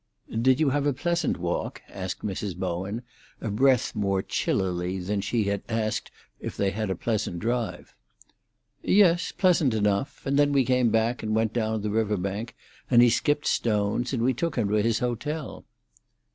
"Did 0.41 0.59
you 0.59 0.71
have 0.71 0.87
a 0.87 0.93
pleasant 0.93 1.37
walk?" 1.37 1.83
asked 1.87 2.25
Mrs. 2.25 2.57
Bowen, 2.57 3.03
a 3.39 3.51
breath 3.51 3.93
more 3.93 4.23
chillily 4.23 4.97
than 4.97 5.21
she 5.21 5.43
had 5.43 5.61
asked 5.69 6.09
if 6.39 6.57
they 6.57 6.71
had 6.71 6.89
a 6.89 6.95
pleasant 6.95 7.37
drive. 7.37 7.93
"Yes, 8.81 9.31
pleasant 9.31 9.75
enough. 9.75 10.25
And 10.25 10.39
then 10.39 10.53
we 10.53 10.65
came 10.65 10.89
back 10.89 11.21
and 11.21 11.35
went 11.35 11.53
down 11.53 11.83
the 11.83 11.91
river 11.91 12.17
bank, 12.17 12.55
and 12.89 12.99
he 13.03 13.11
skipped 13.11 13.45
stones, 13.45 14.11
and 14.11 14.23
we 14.23 14.33
took 14.33 14.55
him 14.55 14.69
to 14.69 14.73
his 14.81 14.97
hotel." 14.97 15.65